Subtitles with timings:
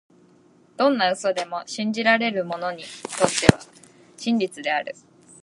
[0.77, 3.59] どんな嘘でも、信じられる者にとっては
[4.17, 4.95] 真実である。